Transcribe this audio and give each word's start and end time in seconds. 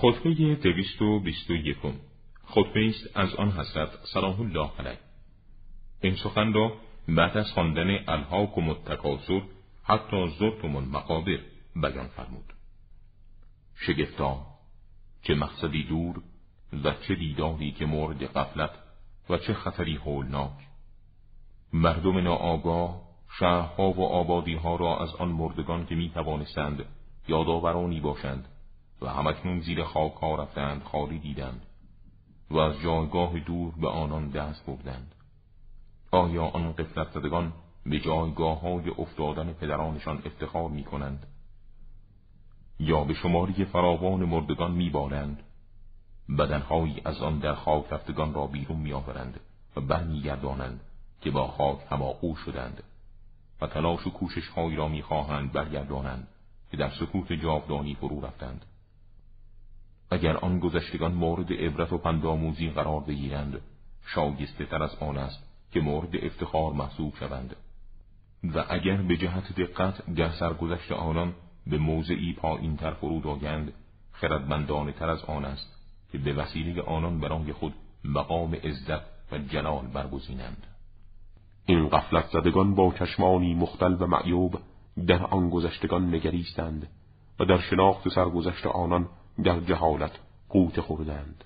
خطبه 0.00 0.54
دویست 0.54 1.02
و 1.02 1.20
بیست 1.20 1.50
و 1.50 1.54
یکم. 1.54 1.92
خطبه 2.44 2.86
است 2.88 3.16
از 3.16 3.34
آن 3.34 3.50
حضرت 3.50 3.90
سلام 4.12 4.40
الله 4.40 4.70
علیه. 4.78 4.98
این 6.00 6.14
سخن 6.14 6.52
را 6.52 6.72
بعد 7.08 7.36
از 7.36 7.52
خواندن 7.52 7.98
الهاک 8.08 8.58
و 8.58 8.60
متکاسر 8.60 9.42
حتی 9.84 10.28
زرتم 10.38 10.76
المقابر 10.76 11.38
بیان 11.76 12.06
فرمود. 12.06 12.44
شگفتا 13.76 14.46
چه 15.22 15.34
مقصدی 15.34 15.82
دور 15.82 16.22
و 16.84 16.94
چه 17.08 17.14
دیداری 17.14 17.72
که 17.72 17.86
مورد 17.86 18.22
قفلت 18.22 18.70
و 19.30 19.38
چه 19.38 19.54
خطری 19.54 19.96
هولناک. 19.96 20.58
مردم 21.72 22.18
ناآگاه 22.18 23.02
شهرها 23.38 23.90
و 23.90 24.02
آبادیها 24.02 24.76
را 24.76 24.98
از 24.98 25.14
آن 25.14 25.28
مردگان 25.28 25.86
که 25.86 25.94
می 25.94 26.10
توانستند 26.10 26.84
یادآورانی 27.28 28.00
باشند 28.00 28.48
و 29.02 29.08
همکنون 29.08 29.60
زیر 29.60 29.84
خاک 29.84 30.12
ها 30.12 30.34
رفتند 30.34 30.82
خالی 30.82 31.18
دیدند 31.18 31.62
و 32.50 32.58
از 32.58 32.80
جایگاه 32.80 33.38
دور 33.38 33.74
به 33.80 33.88
آنان 33.88 34.28
دست 34.28 34.66
بردند. 34.66 35.14
آیا 36.10 36.44
آن 36.44 36.72
قفلت 36.72 37.10
زدگان 37.10 37.52
به 37.86 38.00
جایگاه 38.00 38.60
های 38.60 38.90
افتادن 38.98 39.52
پدرانشان 39.52 40.22
افتخار 40.24 40.68
می 40.68 40.84
کنند 40.84 41.26
یا 42.80 43.04
به 43.04 43.14
شماری 43.14 43.64
فراوان 43.64 44.24
مردگان 44.24 44.70
می 44.70 44.90
بارند 44.90 45.42
بدنهایی 46.38 47.02
از 47.04 47.22
آن 47.22 47.38
در 47.38 47.54
خاک 47.54 47.84
رفتگان 47.90 48.34
را 48.34 48.46
بیرون 48.46 48.78
می 48.78 48.92
آورند 48.92 49.40
و 49.76 49.80
برمیگردانند 49.80 50.80
که 51.20 51.30
با 51.30 51.46
خاک 51.46 51.78
هماغوش 51.90 52.38
شدند 52.38 52.82
و 53.60 53.66
تلاش 53.66 54.06
و 54.06 54.10
کوشش 54.10 54.48
هایی 54.48 54.76
را 54.76 54.88
می‌خواهند 54.88 55.52
برگردانند 55.52 56.28
که 56.70 56.76
در 56.76 56.90
سکوت 56.90 57.32
جاودانی 57.32 57.94
فرو 57.94 58.20
رفتند. 58.20 58.64
اگر 60.10 60.36
آن 60.36 60.58
گذشتگان 60.58 61.12
مورد 61.12 61.52
عبرت 61.52 61.92
و 61.92 61.98
پندآموزی 61.98 62.70
قرار 62.70 63.00
بگیرند 63.00 63.60
شایسته 64.06 64.64
تر 64.64 64.82
از 64.82 64.94
آن 65.00 65.18
است 65.18 65.48
که 65.72 65.80
مورد 65.80 66.16
افتخار 66.16 66.72
محسوب 66.72 67.14
شوند. 67.16 67.56
و 68.54 68.64
اگر 68.68 68.96
به 68.96 69.16
جهت 69.16 69.52
دقت 69.60 70.14
در 70.14 70.30
سرگذشت 70.30 70.92
آنان 70.92 71.34
به 71.66 71.78
موضعی 71.78 72.32
پایین 72.32 72.76
تر 72.76 72.92
فرود 72.92 73.26
آیند 73.26 73.72
خردمندانه 74.12 74.92
تر 74.92 75.10
از 75.10 75.24
آن 75.24 75.44
است 75.44 75.78
که 76.12 76.18
به 76.18 76.32
وسیله 76.32 76.82
آنان 76.82 77.20
برای 77.20 77.52
خود 77.52 77.74
مقام 78.04 78.54
عزت 78.54 79.32
و 79.32 79.38
جلال 79.38 79.86
برگزینند. 79.86 80.66
این 81.66 81.88
قفلت 81.88 82.26
زدگان 82.26 82.74
با 82.74 82.94
چشمانی 82.98 83.54
مختل 83.54 83.96
و 84.00 84.06
معیوب 84.06 84.58
در 85.06 85.22
آن 85.22 85.50
گذشتگان 85.50 86.14
نگریستند 86.14 86.88
و 87.40 87.44
در 87.44 87.58
شناخت 87.58 88.08
سرگذشت 88.08 88.66
آنان 88.66 89.08
در 89.44 89.60
جهالت 89.60 90.12
قوت 90.48 90.80
خوردند. 90.80 91.44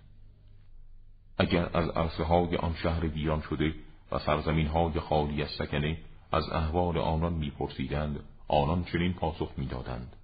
اگر 1.39 1.71
از 1.77 1.89
عرصه 1.89 2.25
های 2.25 2.57
آن 2.57 2.75
شهر 2.75 3.07
ویران 3.07 3.41
شده 3.41 3.75
و 4.12 4.19
سرزمین 4.19 4.67
های 4.67 5.01
خالی 5.01 5.43
از 5.43 5.51
سکنه 5.59 5.98
از 6.33 6.48
احوال 6.53 6.98
آنان 6.98 7.33
میپرسیدند 7.33 8.20
آنان 8.48 8.85
چنین 8.85 9.13
پاسخ 9.13 9.53
می‌دادند. 9.57 10.17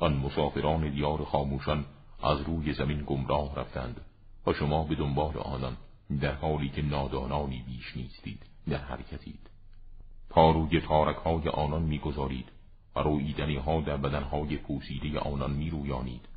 آن 0.00 0.16
مسافران 0.16 0.90
دیار 0.90 1.24
خاموشان 1.24 1.84
از 2.22 2.40
روی 2.40 2.72
زمین 2.72 3.04
گمراه 3.06 3.54
رفتند 3.54 4.00
و 4.46 4.52
شما 4.52 4.84
به 4.84 4.94
دنبال 4.94 5.36
آنان 5.36 5.76
در 6.20 6.34
حالی 6.34 6.68
که 6.68 6.82
نادانانی 6.82 7.64
بیش 7.66 7.96
نیستید 7.96 8.42
در 8.68 8.78
حرکتید. 8.78 9.50
پاروی 10.30 10.80
تارک 10.80 11.16
های 11.16 11.48
آنان 11.48 11.82
می‌گذارید 11.82 12.48
و 12.96 13.00
رویدنی 13.00 13.56
ها 13.56 13.80
در 13.80 13.96
بدنهای 13.96 14.56
پوسیده 14.56 15.18
آنان 15.18 15.52
میرویانید. 15.52 16.28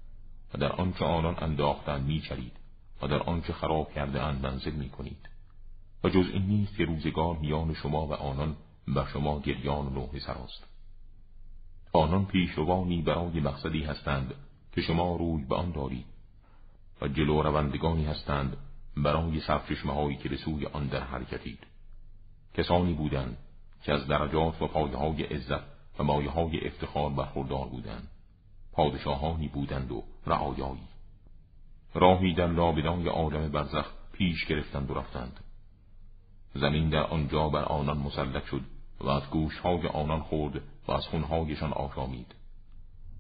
و 0.54 0.58
در 0.58 0.72
آنچه 0.72 1.06
آنان 1.06 1.36
انداختند 1.38 2.06
میچرید 2.06 2.54
و 3.02 3.08
در 3.08 3.24
آنچه 3.24 3.54
خراب 3.54 3.94
کرده 3.94 4.24
اند 4.24 4.46
منزل 4.46 4.72
می‌کنید. 4.72 5.30
و 6.04 6.10
جز 6.10 6.26
این 6.34 6.46
نیست 6.46 6.78
که 6.78 6.86
روزگار 6.86 7.38
میان 7.38 7.74
شما 7.74 8.08
و 8.08 8.14
آنان 8.14 8.56
و 8.96 9.06
شما 9.06 9.40
گریان 9.40 9.86
و 9.86 9.90
نوح 9.90 10.20
سراست 10.20 10.64
آنان 11.94 12.26
پیشروانی 12.26 13.02
برای 13.02 13.40
مقصدی 13.40 13.84
هستند 13.84 14.34
که 14.72 14.82
شما 14.82 15.16
روی 15.16 15.46
به 15.46 15.56
آن 15.56 15.72
دارید 15.72 16.06
و 17.02 17.08
جلو 17.08 17.42
روندگانی 17.42 18.06
هستند 18.06 18.58
برای 18.98 19.40
سرچشمه 19.40 19.94
هایی 19.94 20.18
که 20.18 20.30
به 20.30 20.38
سوی 20.38 20.66
آن 20.66 20.88
در 20.88 21.04
حرکتید. 21.04 21.60
کسانی 22.54 22.94
بودند 22.94 23.38
که 23.84 23.94
از 23.94 24.08
درجات 24.08 24.62
و 24.62 24.68
پایه 24.68 24.98
های 24.98 25.24
عزت 25.24 25.64
و 26.00 26.04
مایه 26.04 26.30
های 26.30 26.68
افتخار 26.68 27.10
برخوردار 27.10 27.68
بودند. 27.68 28.08
پادشاهانی 28.72 29.48
بودند 29.48 29.92
و 29.92 30.04
رعایایی. 30.28 30.88
راهی 31.94 32.34
در 32.34 32.48
لابدای 32.48 33.08
عالم 33.08 33.52
برزخ 33.52 33.86
پیش 34.14 34.46
گرفتند 34.46 34.92
و 34.92 34.94
رفتند. 34.94 35.40
زمین 36.54 36.90
در 36.90 37.04
آنجا 37.04 37.50
بر 37.50 37.64
آنان 37.64 37.98
مسلط 37.98 38.46
شد 38.46 38.62
و 39.02 39.10
از 39.10 39.30
گوشهای 39.30 39.88
آنان 39.88 40.22
خورد 40.22 40.62
و 40.88 40.92
از 40.92 41.08
خونهایشان 41.08 41.74
آشامید. 41.74 42.36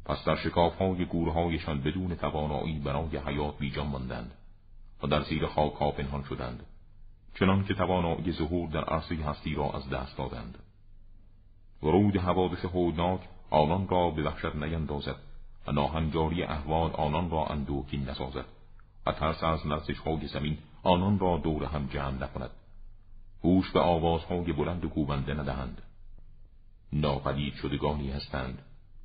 پس 0.06 0.23
در 0.25 0.35
شکافهای 0.35 1.06
گورهایشان 1.06 1.81
بدون 1.81 2.16
توانایی 2.16 2.79
برای 2.79 3.17
حیات 3.17 3.57
بیجان 3.57 3.88
ماندند 3.88 4.31
و 5.03 5.07
در 5.07 5.23
زیر 5.23 5.47
خاک 5.47 5.73
ها 5.73 5.91
پنهان 5.91 6.23
شدند 6.23 6.66
چنان 7.40 7.66
که 7.66 7.73
توانایی 7.73 8.31
ظهور 8.31 8.69
در 8.69 8.84
عرصه 8.84 9.16
هستی 9.16 9.56
را 9.56 9.72
از 9.72 9.90
دست 9.90 10.17
دادند. 10.17 10.57
ورود 11.84 12.17
حوادث 12.17 12.66
هولناک 12.66 13.22
آنان 13.50 13.88
را 13.88 14.09
به 14.09 14.23
وحشت 14.23 14.56
نیندازد 14.56 15.16
و 15.67 15.72
ناهنجاری 15.72 16.44
احوال 16.44 16.91
آنان 16.91 17.29
را 17.29 17.45
اندوکین 17.45 18.09
نسازد 18.09 18.45
و 19.05 19.11
ترس 19.11 19.44
از 19.44 19.67
لرزش 19.67 20.00
های 20.00 20.28
زمین 20.28 20.57
آنان 20.83 21.19
را 21.19 21.38
دور 21.38 21.63
هم 21.63 21.88
جمع 21.88 22.23
نکند. 22.23 22.51
گوش 23.41 23.72
به 23.72 23.79
آوازهای 23.79 24.53
بلند 24.53 24.85
و 24.85 24.89
کوبنده 24.89 25.33
ندهند. 25.33 25.81
ناپدید 26.94 27.53
شدگانی 27.53 28.11
هستند 28.11 28.61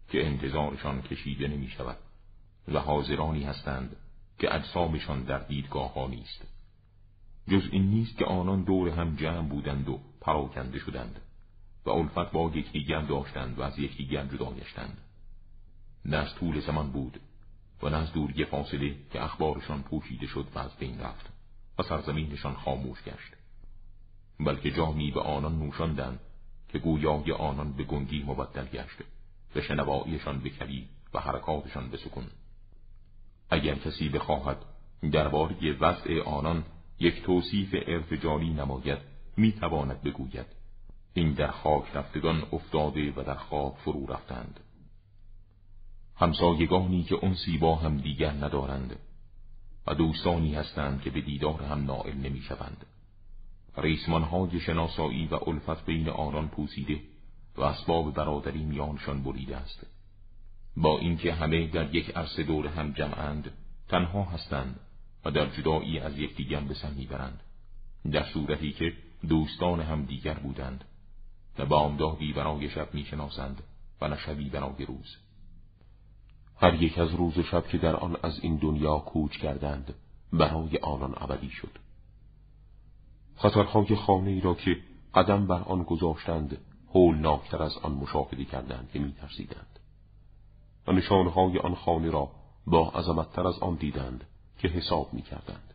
که 0.09 0.27
انتظارشان 0.27 1.03
کشیده 1.03 1.49
نمی 1.49 1.69
شود 1.69 1.97
و 2.69 2.79
حاضرانی 2.79 3.45
هستند 3.45 3.97
که 4.39 4.55
اجسامشان 4.55 5.23
در 5.23 5.39
دیدگاه 5.39 5.95
ها 5.95 6.07
نیست. 6.07 6.43
جز 7.49 7.63
این 7.73 7.91
نیست 7.91 8.19
که 8.19 8.25
آنان 8.25 8.63
دور 8.63 8.89
هم 8.89 9.17
جمع 9.17 9.49
بودند 9.49 9.89
و 9.89 10.01
پراکنده 10.21 10.79
شدند 10.79 11.21
و 11.87 11.91
الفت 11.91 12.33
با 12.33 12.51
یکدیگر 12.55 13.01
داشتند 13.01 13.59
و 13.59 13.63
از 13.63 13.79
یکدیگر 13.79 14.25
جدا 14.27 14.53
گشتند. 14.53 14.99
نه 16.05 16.17
از 16.17 16.35
طول 16.35 16.61
زمان 16.61 16.91
بود 16.91 17.21
و 17.83 17.89
نه 17.89 17.97
از 17.97 18.13
دوری 18.13 18.45
فاصله 18.45 18.97
که 19.13 19.23
اخبارشان 19.23 19.83
پوشیده 19.83 20.27
شد 20.27 20.47
و 20.55 20.59
از 20.59 20.77
بین 20.77 21.01
رفت 21.01 21.31
و 21.79 21.83
سرزمینشان 21.83 22.55
خاموش 22.55 23.03
گشت. 23.03 23.33
بلکه 24.41 24.71
جامی 24.71 25.11
به 25.11 25.21
آنان 25.21 25.59
نوشاندند 25.59 26.21
که 26.69 26.79
گویای 26.79 27.33
آنان 27.33 27.73
به 27.73 27.85
گنگی 27.85 28.23
مبدل 28.23 28.65
گشت 28.65 28.97
و 29.57 29.61
شنواییشان 29.61 30.39
به 30.39 30.51
کلی 30.51 30.89
و 31.15 31.21
حرکاتشان 31.21 31.89
به 31.91 31.97
سکون. 31.97 32.25
اگر 33.51 33.75
کسی 33.75 34.09
بخواهد 34.09 34.57
درباره 35.13 35.73
وضع 35.73 36.23
آنان 36.23 36.65
یک 36.99 37.23
توصیف 37.23 37.75
ارتجالی 37.87 38.51
نماید 38.51 38.99
می‌تواند 39.37 40.03
بگوید. 40.03 40.47
این 41.15 41.33
در 41.33 41.51
خاک 41.51 41.97
رفتگان 41.97 42.43
افتاده 42.53 43.13
و 43.17 43.23
در 43.23 43.35
خاک 43.35 43.75
فرو 43.85 44.07
رفتند. 44.07 44.61
همسایگانی 46.23 47.03
که 47.03 47.19
انسی 47.23 47.59
با 47.59 47.77
هم 47.77 47.97
دیگر 47.97 48.31
ندارند 48.31 48.99
و 49.87 49.95
دوستانی 49.95 50.55
هستند 50.55 51.03
که 51.03 51.11
به 51.11 51.21
دیدار 51.21 51.63
هم 51.63 51.85
نائل 51.85 52.17
نمی‌شوند. 52.17 52.87
ریسمانهای 53.77 54.61
شناسایی 54.61 55.27
و 55.27 55.35
الفت 55.35 55.87
بین 55.87 56.09
آنان 56.09 56.49
پوسیده 56.49 57.01
و 57.57 57.63
اسباب 57.63 58.15
برادری 58.15 58.63
میانشان 58.63 59.23
بریده 59.23 59.57
است. 59.57 59.87
با 60.77 60.99
اینکه 60.99 61.33
همه 61.35 61.67
در 61.67 61.95
یک 61.95 62.17
عرصه 62.17 62.43
دور 62.43 62.67
هم 62.67 62.93
جمعند 62.93 63.53
تنها 63.89 64.23
هستند 64.23 64.81
و 65.25 65.31
در 65.31 65.47
جدایی 65.47 65.99
از 65.99 66.19
یکدیگر 66.19 66.61
به 66.61 66.75
سر 66.75 66.91
می‌برند. 66.91 67.41
در 68.13 68.25
صورتی 68.25 68.73
که 68.73 68.93
دوستان 69.29 69.81
هم 69.81 70.05
دیگر 70.05 70.35
بودند 70.35 70.85
نه 71.59 71.65
بامدادی 71.65 72.33
برای 72.33 72.71
شب 72.71 72.95
می‌شناسند 72.95 73.63
و 74.01 74.09
نه 74.09 74.19
شبی 74.19 74.51
برای 74.51 74.85
روز. 74.85 75.17
هر 76.63 76.83
یک 76.83 76.99
از 76.99 77.15
روز 77.15 77.39
و 77.39 77.43
شب 77.43 77.67
که 77.67 77.79
در 77.79 77.97
آن 77.97 78.17
از 78.23 78.41
این 78.43 78.57
دنیا 78.57 78.99
کوچ 78.99 79.37
کردند 79.37 79.95
برای 80.33 80.79
آنان 80.79 81.15
ابدی 81.17 81.51
شد. 81.51 81.79
خطرهای 83.37 83.97
خانه 83.97 84.31
ای 84.31 84.41
را 84.41 84.55
که 84.55 84.77
قدم 85.15 85.47
بر 85.47 85.63
آن 85.63 85.83
گذاشتند 85.83 86.59
هولناکتر 86.95 87.63
از 87.63 87.79
آن 87.83 87.93
مشاهده 87.93 88.45
کردند 88.45 88.91
که 88.93 88.99
میترسیدند. 88.99 89.79
و 90.87 90.93
نشانهای 90.93 91.59
آن 91.59 91.75
خانه 91.75 92.11
را 92.11 92.31
با 92.67 92.89
عظمتتر 92.91 93.47
از 93.47 93.59
آن 93.59 93.75
دیدند 93.75 94.25
که 94.59 94.69
حساب 94.69 95.15
می‌کردند. 95.15 95.75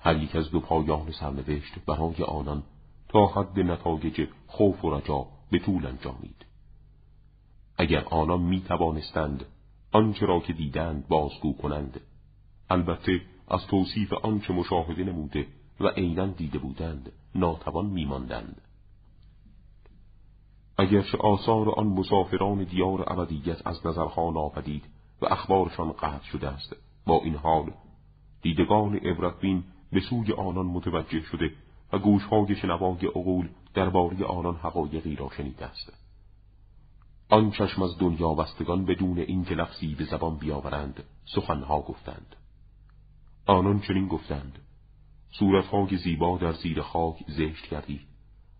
هر 0.00 0.22
یک 0.22 0.36
از 0.36 0.50
دو 0.50 0.60
پایان 0.60 1.12
سرنوشت 1.12 1.78
برای 1.86 2.22
آنان 2.22 2.62
تا 3.08 3.26
حد 3.26 3.60
نتایج 3.60 4.28
خوف 4.46 4.84
و 4.84 4.90
رجا 4.90 5.26
به 5.50 5.58
طول 5.58 5.86
انجامید. 5.86 6.51
اگر 7.82 8.04
آنان 8.04 8.40
می 8.40 8.60
توانستند 8.60 9.44
آنچه 9.92 10.26
را 10.26 10.40
که 10.40 10.52
دیدند 10.52 11.08
بازگو 11.08 11.52
کنند. 11.52 12.00
البته 12.70 13.20
از 13.48 13.66
توصیف 13.66 14.12
آنچه 14.12 14.52
مشاهده 14.52 15.04
نموده 15.04 15.46
و 15.80 15.88
عینا 15.88 16.26
دیده 16.26 16.58
بودند 16.58 17.12
ناتوان 17.34 17.86
میماندند. 17.86 18.60
اگرچه 20.78 21.18
آثار 21.18 21.70
آن 21.70 21.86
مسافران 21.86 22.64
دیار 22.64 23.12
ابدیت 23.12 23.66
از 23.66 23.86
نظرها 23.86 24.30
ناپدید 24.30 24.84
و 25.22 25.26
اخبارشان 25.26 25.92
قطع 25.92 26.24
شده 26.24 26.48
است 26.48 26.76
با 27.06 27.20
این 27.24 27.34
حال 27.34 27.70
دیدگان 28.42 28.94
عبرتبین 28.94 29.64
به 29.92 30.00
سوی 30.00 30.32
آنان 30.32 30.66
متوجه 30.66 31.20
شده 31.20 31.50
و 31.92 31.98
گوشهای 31.98 32.56
شنوای 32.56 33.06
عقول 33.06 33.48
درباره 33.74 34.24
آنان 34.24 34.56
حقایقی 34.56 35.16
را 35.16 35.30
شنیده 35.36 35.66
است. 35.66 36.01
آن 37.32 37.50
چشم 37.50 37.82
از 37.82 37.98
دنیا 37.98 38.34
بستگان 38.34 38.84
بدون 38.84 39.18
اینکه 39.18 39.54
لفظی 39.54 39.94
به 39.94 40.04
زبان 40.04 40.36
بیاورند 40.36 41.04
سخنها 41.34 41.80
گفتند. 41.80 42.36
آنان 43.46 43.80
چنین 43.80 44.08
گفتند. 44.08 44.58
صورتهای 45.38 45.96
زیبا 45.96 46.38
در 46.38 46.52
زیر 46.52 46.82
خاک 46.82 47.24
زشت 47.28 47.66
کردی 47.66 48.00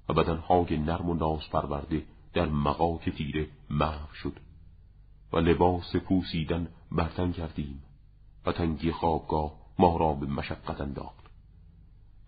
و 0.08 0.14
بدنهای 0.14 0.78
نرم 0.78 1.10
و 1.10 1.14
ناز 1.14 1.50
پرورده 1.52 2.02
در 2.32 2.46
مقاک 2.46 3.10
تیره 3.10 3.48
محو 3.70 4.14
شد 4.14 4.36
و 5.32 5.38
لباس 5.38 5.96
پوسیدن 5.96 6.68
برتن 6.92 7.32
کردیم 7.32 7.82
و 8.46 8.52
تنگی 8.52 8.92
خوابگاه 8.92 9.52
ما 9.78 9.96
را 9.96 10.12
به 10.12 10.26
مشقت 10.26 10.80
انداخت. 10.80 11.26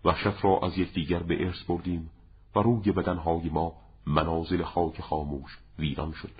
وحشت 0.03 0.45
را 0.45 0.59
از 0.63 0.77
یکدیگر 0.77 1.19
به 1.19 1.45
ارث 1.45 1.63
بردیم 1.63 2.09
و 2.55 2.59
روی 2.59 2.91
بدنهای 2.91 3.49
ما 3.49 3.84
منازل 4.07 4.63
خاک 4.63 5.01
خاموش 5.01 5.59
ویران 5.79 6.11
شد. 6.11 6.31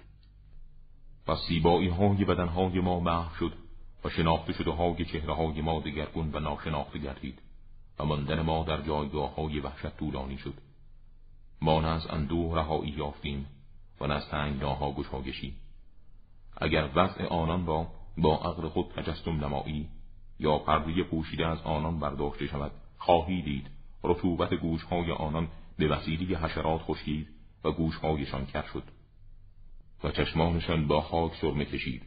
و 1.27 1.35
سیبایی 1.35 1.88
های 1.88 2.25
بدنهای 2.25 2.79
ما 2.79 3.00
محو 3.00 3.35
شد 3.35 3.53
و 4.03 4.09
شناخته 4.09 4.53
شده 4.53 4.71
های 4.71 5.06
چهره 5.06 5.33
های 5.33 5.62
ما 5.62 5.79
دگرگون 5.79 6.31
و 6.33 6.39
ناشناخته 6.39 7.00
گردید 7.00 7.39
و 8.00 8.06
ماندن 8.06 8.41
ما 8.41 8.63
در 8.63 8.81
جایگاه 8.81 9.35
های 9.35 9.59
وحشت 9.59 9.97
طولانی 9.97 10.38
شد. 10.38 10.53
ما 11.62 11.81
نه 11.81 11.88
از 11.88 12.07
اندوه 12.07 12.56
رهایی 12.56 12.91
یافتیم 12.91 13.47
و 14.01 14.07
نه 14.07 14.13
از 14.13 14.29
تنگناها 14.29 14.91
گشایشی 14.91 15.56
اگر 16.57 16.89
وضع 16.95 17.27
آنان 17.27 17.65
را 17.65 17.88
با 18.18 18.38
عقل 18.38 18.68
خود 18.68 18.91
تجسم 18.95 19.31
نمایی 19.31 19.89
یا 20.39 20.57
پرده 20.57 21.03
پوشیده 21.03 21.47
از 21.47 21.61
آنان 21.61 22.00
برداشته 22.00 22.47
شود 22.47 22.71
خواهی 22.97 23.41
دید 23.41 23.68
رطوبت 24.03 24.53
گوشهای 24.53 25.11
آنان 25.11 25.47
به 25.77 25.88
وسیله 25.88 26.38
حشرات 26.38 26.81
خشکید 26.81 27.27
و 27.65 27.71
گوشهایشان 27.71 28.45
کر 28.45 28.65
شد 28.73 28.83
و 30.03 30.12
چشمانشان 30.12 30.88
با 30.88 31.01
خاک 31.01 31.35
سرمه 31.41 31.65
کشید 31.65 32.01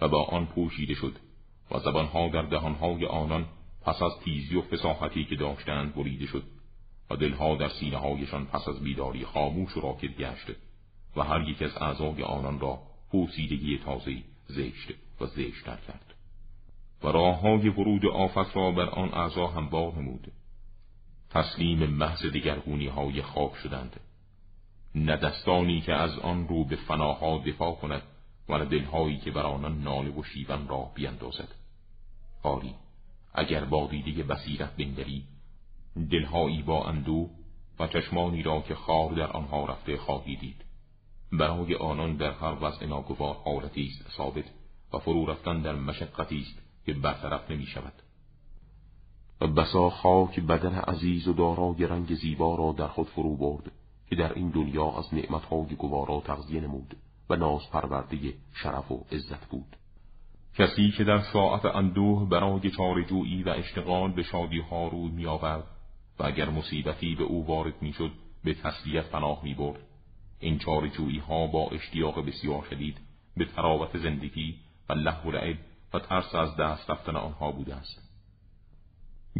و 0.00 0.08
با 0.08 0.24
آن 0.24 0.46
پوشیده 0.46 0.94
شد 0.94 1.16
و 1.70 1.78
زبانها 1.78 2.28
در 2.28 2.42
دهانهای 2.42 3.06
آنان 3.06 3.46
پس 3.82 4.02
از 4.02 4.12
تیزی 4.24 4.56
و 4.56 4.62
فساحتی 4.62 5.24
که 5.24 5.36
داشتند 5.36 5.94
بریده 5.94 6.26
شد 6.26 6.44
و 7.10 7.16
دلها 7.16 7.56
در 7.56 7.68
سینه 7.68 7.96
هایشان 7.96 8.46
پس 8.46 8.68
از 8.68 8.80
بیداری 8.80 9.24
خاموش 9.24 9.76
و 9.76 9.80
راکد 9.80 10.16
گشت 10.16 10.46
و 11.16 11.22
هر 11.22 11.48
یک 11.48 11.62
از 11.62 11.76
اعضای 11.76 12.22
آنان 12.22 12.60
را 12.60 12.78
پوسیدگی 13.10 13.78
تازه 13.78 14.22
زشت 14.46 14.92
و 15.20 15.26
زشتر 15.26 15.78
کرد. 15.88 16.14
و 17.02 17.08
راه 17.08 17.40
های 17.40 17.68
ورود 17.68 18.06
آفت 18.06 18.56
را 18.56 18.70
بر 18.70 18.88
آن 18.88 19.14
اعضا 19.14 19.46
هموار 19.46 19.94
نمود. 19.94 20.32
تسلیم 21.30 21.86
محض 21.86 22.26
دگرگونی 22.26 22.86
های 22.86 23.22
خواب 23.22 23.54
شدند. 23.54 24.00
نه 24.94 25.16
دستانی 25.16 25.80
که 25.80 25.92
از 25.94 26.18
آن 26.18 26.48
رو 26.48 26.64
به 26.64 26.76
فناها 26.76 27.38
دفاع 27.38 27.74
کند 27.74 28.02
و 28.48 28.58
نه 28.58 28.64
دلهایی 28.64 29.18
که 29.18 29.30
بر 29.30 29.42
آنان 29.42 29.82
ناله 29.82 30.10
و 30.10 30.22
شیون 30.22 30.68
را 30.68 30.90
بیندازد. 30.94 31.48
آری 32.42 32.74
اگر 33.34 33.64
با 33.64 33.86
دیده 33.86 34.22
بصیرت 34.22 34.76
بنگری 34.76 35.24
دلهایی 36.10 36.62
با 36.62 36.84
اندو 36.84 37.30
و 37.78 37.86
چشمانی 37.86 38.42
را 38.42 38.60
که 38.60 38.74
خار 38.74 39.12
در 39.12 39.32
آنها 39.32 39.64
رفته 39.64 39.96
خواهی 39.96 40.36
دید. 40.36 40.64
برای 41.32 41.74
آنان 41.74 42.16
در 42.16 42.30
هر 42.30 42.56
وضع 42.60 42.86
ناگوار 42.86 43.36
حالتی 43.44 43.86
است 43.86 44.16
ثابت 44.16 44.44
و 44.92 44.98
فرو 44.98 45.26
رفتن 45.26 45.62
در 45.62 45.74
مشقتی 45.74 46.38
است 46.38 46.62
که 46.86 46.92
برطرف 46.92 47.50
نمی 47.50 47.66
شود. 47.66 47.92
و 49.40 49.46
بسا 49.46 49.90
خاک 49.90 50.40
بدن 50.40 50.74
عزیز 50.74 51.28
و 51.28 51.32
دارای 51.32 51.86
رنگ 51.86 52.14
زیبا 52.14 52.54
را 52.54 52.72
در 52.72 52.88
خود 52.88 53.06
فرو 53.06 53.36
برد. 53.36 53.72
که 54.12 54.16
در 54.16 54.32
این 54.32 54.50
دنیا 54.50 54.90
از 54.98 55.14
نعمتهای 55.14 55.74
گوارا 55.76 56.20
تغذیه 56.20 56.60
نمود 56.60 56.96
و 57.30 57.36
ناز 57.36 57.70
پرورده 57.70 58.18
شرف 58.54 58.92
و 58.92 59.04
عزت 59.12 59.48
بود. 59.48 59.76
کسی 60.58 60.90
که 60.90 61.04
در 61.04 61.20
ساعت 61.20 61.64
اندوه 61.64 62.28
برای 62.28 62.70
چارجویی 62.70 63.42
و 63.42 63.48
اشتغال 63.48 64.12
به 64.12 64.22
شادی 64.22 64.60
ها 64.60 64.88
روی 64.88 65.08
می 65.08 65.24
و 65.24 65.62
اگر 66.18 66.50
مصیبتی 66.50 67.14
به 67.14 67.24
او 67.24 67.46
وارد 67.46 67.82
می 67.82 67.92
شد 67.92 68.10
به 68.44 68.54
تسلیت 68.54 69.10
پناه 69.10 69.40
می 69.44 69.54
برد 69.54 69.80
این 70.40 70.58
چارجویی 70.58 71.18
ها 71.18 71.46
با 71.46 71.70
اشتیاق 71.70 72.26
بسیار 72.26 72.66
شدید 72.70 72.98
به 73.36 73.44
تراوت 73.44 73.98
زندگی 73.98 74.54
و 74.88 74.92
لحو 74.92 75.30
لعب 75.30 75.58
و 75.94 75.98
ترس 75.98 76.34
از 76.34 76.56
دست 76.56 76.90
رفتن 76.90 77.16
آنها 77.16 77.52
بوده 77.52 77.74
است. 77.74 78.12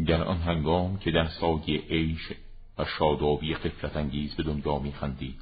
در 0.06 0.22
آن 0.24 0.36
هنگام 0.36 0.98
که 0.98 1.10
در 1.10 1.28
سایه 1.28 1.80
عیش 1.80 2.32
و 2.82 2.84
شادابی 2.84 3.54
قفلت 3.54 3.96
انگیز 3.96 4.34
به 4.34 4.42
دنیا 4.42 4.78
میخندید 4.78 5.40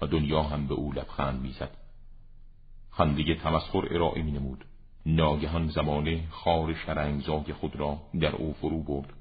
و 0.00 0.06
دنیا 0.06 0.42
هم 0.42 0.66
به 0.66 0.74
او 0.74 0.92
لبخند 0.92 1.42
می‌زد 1.42 1.70
خنده 2.90 3.34
تمسخر 3.34 3.94
ارائه 3.94 4.22
می 4.22 4.30
نمود. 4.30 4.64
ناگهان 5.06 5.68
زمانه 5.68 6.28
خار 6.30 6.74
شرنگزاگ 6.74 7.52
خود 7.52 7.76
را 7.76 7.98
در 8.20 8.36
او 8.36 8.52
فرو 8.52 8.82
برد 8.82 9.12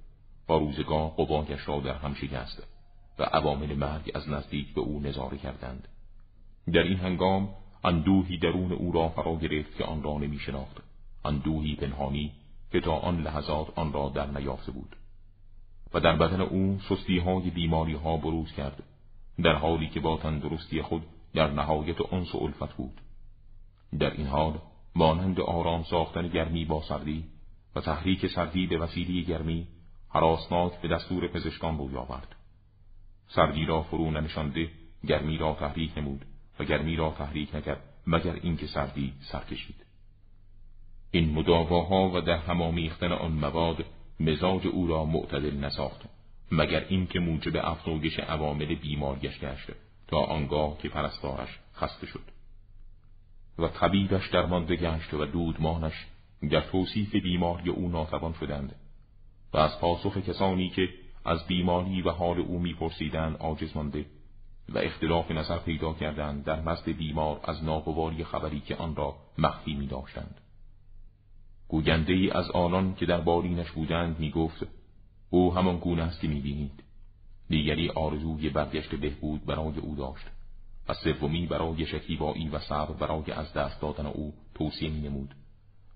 و 0.50 0.54
روزگاه 0.54 1.16
قبایش 1.18 1.68
را 1.68 1.80
در 1.80 1.96
هم 1.96 2.14
شکست 2.14 2.68
و 3.20 3.24
عوامل 3.24 3.76
مرگ 3.76 4.12
از 4.16 4.30
نزدیک 4.30 4.74
به 4.74 4.82
او 4.82 5.00
نظاره 5.00 5.38
کردند. 5.38 5.88
در 6.74 6.84
این 6.84 6.98
هنگام 7.00 7.50
اندوهی 7.84 8.38
درون 8.38 8.72
او 8.72 8.92
را 8.92 9.10
فرا 9.10 9.36
گرفت 9.36 9.78
که 9.78 9.84
آن 9.84 10.04
را 10.04 10.18
نمی 10.18 10.40
شناخت. 10.40 10.78
اندوهی 11.26 11.76
پنهانی 11.76 12.32
که 12.72 12.82
تا 12.82 12.96
آن 12.96 13.22
لحظات 13.22 13.80
آن 13.80 13.94
را 13.94 14.10
در 14.10 14.28
نیافته 14.28 14.72
بود. 14.72 14.96
و 15.94 16.00
در 16.00 16.16
بدن 16.16 16.42
او 16.42 16.80
سستی 16.90 17.20
های 17.20 17.50
بیماری 17.50 17.94
ها 17.94 18.18
بروز 18.18 18.52
کرد 18.52 18.84
در 19.44 19.54
حالی 19.54 19.90
که 19.90 20.00
با 20.00 20.18
تندرستی 20.18 20.82
خود 20.82 21.04
در 21.34 21.52
نهایت 21.52 22.14
انس 22.14 22.36
و 22.36 22.38
الفت 22.38 22.74
بود. 22.74 23.02
در 24.00 24.12
این 24.12 24.28
حال 24.28 24.60
مانند 24.96 25.40
آرام 25.40 25.84
ساختن 25.84 26.28
گرمی 26.28 26.66
با 26.66 26.82
سردی 26.82 27.24
و 27.76 27.82
تحریک 27.82 28.28
سردی 28.28 28.68
به 28.68 28.78
وسیله 28.78 29.22
گرمی 29.22 29.68
حراسناک 30.10 30.82
به 30.82 30.88
دستور 30.88 31.28
پزشکان 31.28 31.78
روی 31.78 31.96
آورد. 31.96 32.36
سردی 33.28 33.66
را 33.66 33.82
فرو 33.82 34.12
ننشانده 34.12 34.70
گرمی 35.08 35.38
را 35.38 35.54
تحریک 35.60 35.98
نمود 35.98 36.26
و 36.60 36.64
گرمی 36.64 36.96
را 36.96 37.16
تحریک 37.18 37.56
نکرد 37.56 37.84
مگر 38.08 38.34
اینکه 38.34 38.68
سردی 38.68 39.14
سر 39.32 39.44
کشید 39.44 39.76
این 41.12 41.34
مداواها 41.34 42.10
و 42.10 42.22
در 42.22 42.38
همامیختن 42.38 43.12
آن 43.12 43.32
مواد 43.32 43.86
مزاج 44.20 44.68
او 44.68 44.88
را 44.88 45.06
معتدل 45.06 45.58
نساخت 45.58 46.02
مگر 46.52 46.86
اینکه 46.90 47.20
موجب 47.20 47.56
افزایش 47.56 48.20
عوامل 48.20 48.76
بیماریش 48.76 49.40
گشت 49.40 49.68
تا 50.08 50.18
آنگاه 50.18 50.78
که 50.78 50.90
پرستارش 50.90 51.60
خسته 51.76 52.08
شد 52.08 52.24
و 53.60 53.68
طبیبش 53.68 54.30
درمانده 54.30 54.76
گشت 54.76 55.14
و 55.14 55.26
دودمانش 55.26 56.06
در 56.52 56.62
توصیف 56.62 57.16
بیماری 57.16 57.70
او 57.70 57.90
ناتوان 57.90 58.34
شدند 58.34 58.76
و 59.54 59.58
از 59.58 59.80
پاسخ 59.80 60.18
کسانی 60.18 60.70
که 60.70 60.90
از 61.26 61.48
بیماری 61.48 62.02
و 62.02 62.10
حال 62.10 62.40
او 62.40 62.60
میپرسیدند 62.60 63.38
عاجز 63.38 63.76
مانده 63.76 64.06
و 64.70 64.78
اختلاف 64.78 65.32
نظر 65.32 65.58
پیدا 65.58 65.94
کردند 65.94 66.44
در 66.44 66.62
مزد 66.62 66.90
بیمار 66.90 67.40
از 67.44 67.64
ناگواری 67.64 68.24
خبری 68.24 68.60
که 68.60 68.76
آن 68.76 68.96
را 68.96 69.16
مخفی 69.38 69.74
می 69.74 69.88
داشتند. 69.88 70.42
گوینده 71.70 72.14
ای 72.14 72.32
از 72.32 72.52
آنان 72.52 72.96
که 72.96 73.06
در 73.06 73.22
بالینش 73.22 73.72
بودند 73.72 74.20
می 74.20 74.32
گفت 74.32 74.68
او 75.30 75.54
همان 75.54 75.78
گونه 75.78 76.04
است 76.04 76.22
که 76.22 76.28
می 76.28 76.42
بینید. 76.42 76.84
دیگری 77.50 77.90
آرزوی 77.90 78.50
برگشت 78.50 78.96
بهبود 78.96 79.46
برای 79.46 79.78
او 79.80 79.96
داشت 79.96 80.26
و 80.90 80.94
سومی 80.94 81.48
برای 81.48 81.86
شکیبایی 81.86 82.50
و 82.50 82.60
صبر 82.60 82.94
برای 82.94 83.32
از 83.32 83.54
دست 83.54 83.82
دادن 83.82 84.06
او 84.06 84.34
توصیه 84.56 84.90
می 84.90 85.02
نمود 85.02 85.36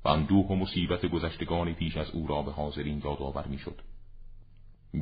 و 0.06 0.10
اندوه 0.10 0.46
و 0.46 0.56
مصیبت 0.56 1.06
گذشتگان 1.06 1.74
پیش 1.74 1.98
از 1.98 2.12
او 2.12 2.27
را 2.27 2.42
به 2.42 2.51
حاضرین 2.51 3.01
یادآور 3.06 3.48
می 3.48 3.58
شد. 3.58 3.82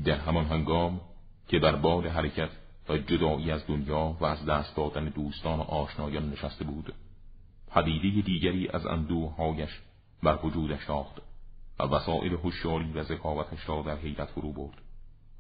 در 0.06 0.20
همان 0.20 0.46
هنگام 0.46 1.02
که 1.48 1.60
بر 1.60 1.76
بال 1.76 2.08
حرکت 2.08 2.50
و 2.90 2.98
جدایی 2.98 3.52
از 3.52 3.68
دنیا 3.68 4.18
و 4.20 4.26
از 4.26 4.46
دست 4.46 4.76
دادن 4.76 5.06
دوستان 5.06 5.60
و 5.60 5.62
آشنایان 5.62 6.30
نشسته 6.30 6.64
بود 6.64 6.94
پدیده 7.68 8.22
دیگری 8.22 8.68
از 8.68 8.86
اندوههایش 8.86 9.70
بر 10.24 10.46
وجودش 10.46 10.86
تاخت 10.86 11.22
و 11.80 11.84
وسایل 11.84 12.34
هوشیاری 12.34 12.92
و 12.92 13.04
ذکاوتش 13.04 13.70
را 13.70 13.82
در 13.82 13.98
حیرت 13.98 14.30
فرو 14.30 14.54
برد 14.54 14.82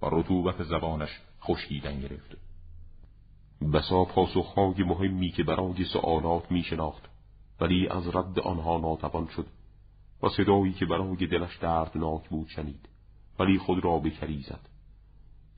و 0.01 0.05
رطوبت 0.11 0.63
زبانش 0.63 1.09
خشکیدن 1.41 1.99
گرفت. 1.99 2.37
بسا 3.73 4.05
پاسخهای 4.05 4.83
مهمی 4.83 5.31
که 5.31 5.43
برای 5.43 5.83
سوالات 5.83 6.51
می 6.51 6.63
شناخت 6.63 7.09
ولی 7.59 7.87
از 7.87 8.15
رد 8.15 8.39
آنها 8.39 8.77
ناتوان 8.77 9.27
شد 9.27 9.47
و 10.23 10.29
صدایی 10.29 10.73
که 10.73 10.85
برای 10.85 11.27
دلش 11.27 11.57
دردناک 11.57 12.29
بود 12.29 12.47
شنید 12.47 12.89
ولی 13.39 13.57
خود 13.57 13.83
را 13.83 13.99
بکری 13.99 14.41
زد. 14.41 14.69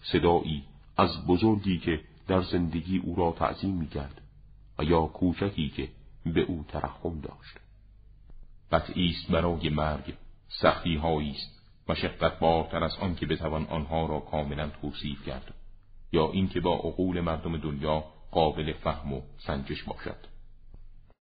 صدایی 0.01 0.63
از 0.97 1.27
بزرگی 1.27 1.79
که 1.79 2.01
در 2.27 2.41
زندگی 2.41 2.97
او 2.97 3.15
را 3.15 3.31
تعظیم 3.31 3.75
می 3.75 3.87
کرد 3.87 4.21
و 4.79 4.83
یا 4.83 5.01
کوچکی 5.01 5.69
که 5.69 5.89
به 6.25 6.41
او 6.41 6.65
ترحم 6.67 7.19
داشت. 7.19 7.62
قطعی 8.73 9.09
است 9.09 9.31
برای 9.31 9.69
مرگ 9.69 10.13
سختی 10.61 10.97
است. 10.97 11.63
مشقت 11.89 12.39
بارتر 12.39 12.83
از 12.83 12.95
آن 13.01 13.15
که 13.15 13.25
بتوان 13.25 13.65
آنها 13.65 14.05
را 14.05 14.19
کاملا 14.19 14.69
توصیف 14.81 15.25
کرد 15.25 15.53
یا 16.11 16.31
اینکه 16.31 16.59
با 16.59 16.75
عقول 16.75 17.21
مردم 17.21 17.57
دنیا 17.57 18.03
قابل 18.31 18.73
فهم 18.73 19.13
و 19.13 19.21
سنجش 19.37 19.83
باشد. 19.83 20.32